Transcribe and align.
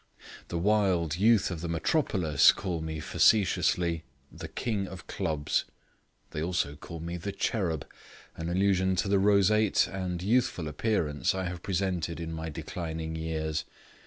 The 0.47 0.57
wild 0.57 1.17
youth 1.17 1.51
of 1.51 1.61
the 1.61 1.69
metropolis 1.69 2.51
call 2.51 2.81
me 2.81 2.99
facetiously 2.99 4.03
'The 4.31 4.47
King 4.47 4.87
of 4.87 5.05
Clubs'. 5.05 5.65
They 6.31 6.41
also 6.41 6.75
call 6.75 6.99
me 6.99 7.17
'The 7.17 7.33
Cherub', 7.33 7.85
in 8.35 8.49
allusion 8.49 8.95
to 8.95 9.07
the 9.07 9.19
roseate 9.19 9.85
and 9.87 10.23
youthful 10.23 10.67
appearance 10.67 11.35
I 11.35 11.43
have 11.43 11.61
presented 11.61 12.19
in 12.19 12.33
my 12.33 12.49
declining 12.49 13.15
years. 13.15 13.63